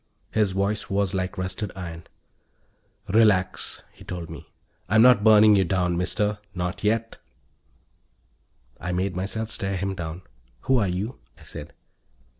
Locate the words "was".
0.89-1.13